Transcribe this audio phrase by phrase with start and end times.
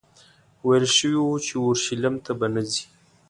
[0.67, 2.85] ویل شوي وو چې اورشلیم ته به نه ځې.